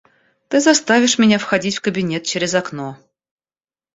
[0.47, 2.97] Ты заставишь меня входить в кабинет через окно.